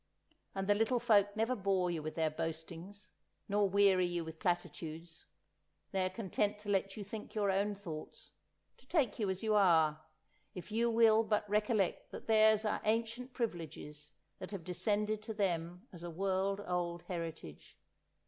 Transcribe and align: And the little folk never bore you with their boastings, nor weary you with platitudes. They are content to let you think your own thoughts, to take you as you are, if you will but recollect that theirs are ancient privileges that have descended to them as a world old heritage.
And 0.55 0.67
the 0.67 0.73
little 0.73 0.99
folk 0.99 1.37
never 1.37 1.55
bore 1.55 1.91
you 1.91 2.01
with 2.01 2.15
their 2.15 2.31
boastings, 2.31 3.11
nor 3.47 3.69
weary 3.69 4.07
you 4.07 4.25
with 4.25 4.39
platitudes. 4.39 5.27
They 5.91 6.03
are 6.03 6.09
content 6.09 6.57
to 6.61 6.69
let 6.69 6.97
you 6.97 7.03
think 7.03 7.35
your 7.35 7.51
own 7.51 7.75
thoughts, 7.75 8.31
to 8.79 8.87
take 8.87 9.19
you 9.19 9.29
as 9.29 9.43
you 9.43 9.53
are, 9.53 10.01
if 10.55 10.71
you 10.71 10.89
will 10.89 11.21
but 11.23 11.47
recollect 11.47 12.09
that 12.09 12.25
theirs 12.25 12.65
are 12.65 12.81
ancient 12.83 13.33
privileges 13.33 14.11
that 14.39 14.49
have 14.49 14.63
descended 14.63 15.21
to 15.21 15.35
them 15.35 15.87
as 15.93 16.01
a 16.03 16.09
world 16.09 16.61
old 16.65 17.03
heritage. 17.03 17.77